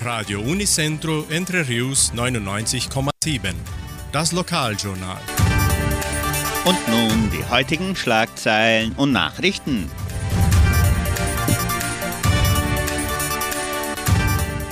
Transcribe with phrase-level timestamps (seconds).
[0.00, 3.52] Radio Unicentro Entre Rius 99,7.
[4.12, 5.20] Das Lokaljournal.
[6.64, 9.90] Und nun die heutigen Schlagzeilen und Nachrichten.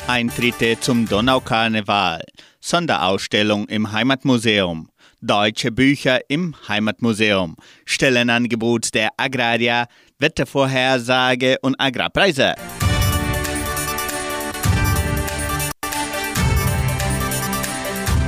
[0.07, 2.23] Eintritte zum Donaukarneval.
[2.61, 4.89] Sonderausstellung im Heimatmuseum.
[5.21, 7.57] Deutsche Bücher im Heimatmuseum.
[7.85, 9.89] Stellenangebot der Agraria.
[10.19, 12.55] Wettervorhersage und Agrarpreise.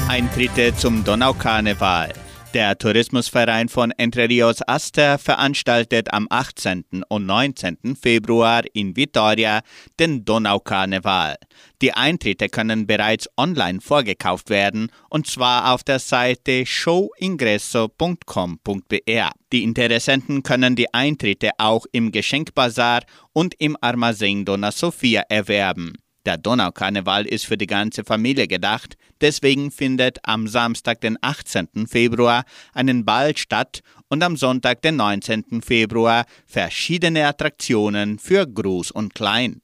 [0.09, 2.15] Eintritte zum Donaukarneval.
[2.55, 7.03] Der Tourismusverein von Entre Rios Aster veranstaltet am 18.
[7.11, 7.95] und 19.
[7.95, 9.61] Februar in Vitoria
[10.01, 11.37] den Donaukarneval.
[11.83, 19.31] Die Eintritte können bereits online vorgekauft werden und zwar auf der Seite showingresso.com.br.
[19.53, 23.03] Die Interessenten können die Eintritte auch im Geschenkbazar
[23.35, 25.93] und im Armazém Dona Sofia erwerben.
[26.29, 31.87] Der Donaukarneval ist für die ganze Familie gedacht, deswegen findet am Samstag, den 18.
[31.87, 32.45] Februar,
[32.75, 35.63] einen Ball statt und am Sonntag, den 19.
[35.63, 39.63] Februar, verschiedene Attraktionen für Groß und Klein.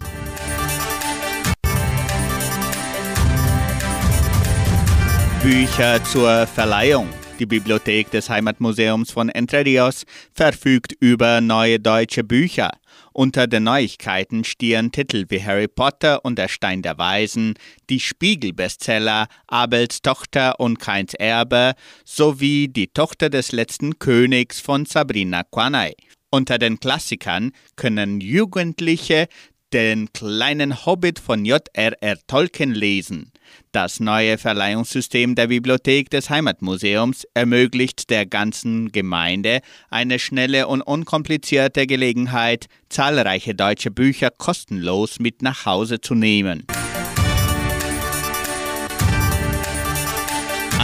[5.42, 7.10] Bücher zur Verleihung.
[7.44, 12.70] Die Bibliothek des Heimatmuseums von Entre Rios verfügt über neue deutsche Bücher.
[13.12, 17.52] Unter den Neuigkeiten stehen Titel wie Harry Potter und der Stein der Weisen,
[17.90, 21.74] die Spiegel-Bestseller Abels Tochter und Keins Erbe
[22.06, 25.92] sowie Die Tochter des letzten Königs von Sabrina Quanay.
[26.30, 29.28] Unter den Klassikern können Jugendliche
[29.74, 32.16] den kleinen Hobbit von J.R.R.
[32.28, 33.32] Tolkien lesen.
[33.72, 41.88] Das neue Verleihungssystem der Bibliothek des Heimatmuseums ermöglicht der ganzen Gemeinde eine schnelle und unkomplizierte
[41.88, 46.64] Gelegenheit, zahlreiche deutsche Bücher kostenlos mit nach Hause zu nehmen.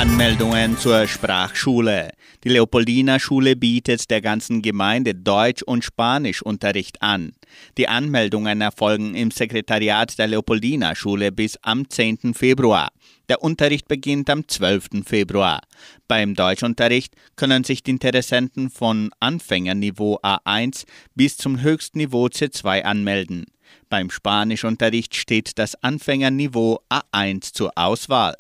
[0.01, 2.13] Anmeldungen zur Sprachschule.
[2.43, 7.33] Die Leopoldina Schule bietet der ganzen Gemeinde Deutsch- und Spanischunterricht an.
[7.77, 12.33] Die Anmeldungen erfolgen im Sekretariat der Leopoldina Schule bis am 10.
[12.33, 12.89] Februar.
[13.29, 15.05] Der Unterricht beginnt am 12.
[15.05, 15.61] Februar.
[16.09, 23.45] Beim Deutschunterricht können sich die Interessenten von Anfängerniveau A1 bis zum Höchstniveau C2 anmelden.
[23.91, 28.35] Beim Spanischunterricht steht das Anfängerniveau A1 zur Auswahl.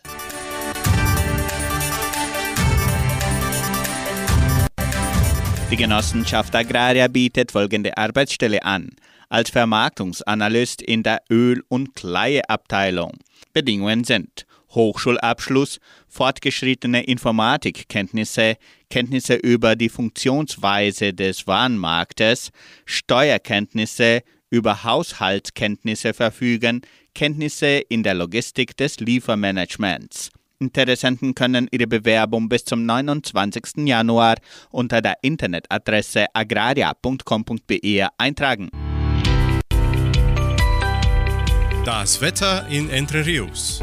[5.71, 8.91] Die Genossenschaft Agraria bietet folgende Arbeitsstelle an.
[9.29, 13.13] Als Vermarktungsanalyst in der Öl- und Kleiabteilung.
[13.53, 18.57] Bedingungen sind Hochschulabschluss, fortgeschrittene Informatikkenntnisse,
[18.89, 22.51] Kenntnisse über die Funktionsweise des Warenmarktes,
[22.85, 26.83] Steuerkenntnisse, über Haushaltskenntnisse verfügen,
[27.15, 30.33] Kenntnisse in der Logistik des Liefermanagements.
[30.61, 33.87] Interessenten können ihre Bewerbung bis zum 29.
[33.87, 34.37] Januar
[34.71, 38.69] unter der Internetadresse agraria.com.br eintragen.
[41.87, 43.81] Das Wetter in Entre Rios.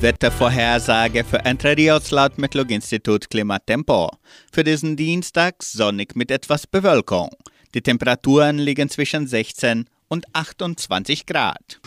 [0.00, 4.10] Wettervorhersage für Entre Rios laut Metlog-Institut Klimatempo.
[4.50, 7.30] Für diesen Dienstag sonnig mit etwas Bewölkung.
[7.74, 11.79] Die Temperaturen liegen zwischen 16 und 28 Grad.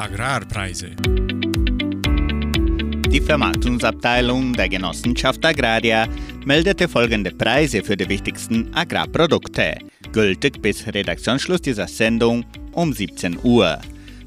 [0.00, 0.92] Agrarpreise.
[3.12, 6.08] Die Vermarktungsabteilung der Genossenschaft Agraria
[6.46, 9.76] meldete folgende Preise für die wichtigsten Agrarprodukte,
[10.10, 13.78] gültig bis Redaktionsschluss dieser Sendung um 17 Uhr.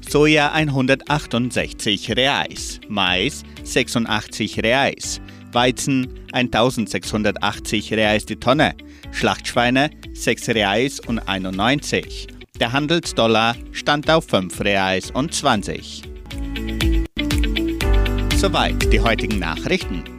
[0.08, 5.20] Soja 168 Reais, Mais 86 Reais,
[5.50, 8.76] Weizen 1680 Reais die Tonne,
[9.10, 12.28] Schlachtschweine 6 Reais und 91.
[12.60, 16.02] Der Handelsdollar stand auf 5 Reais und 20.
[18.36, 20.13] Soweit die heutigen Nachrichten.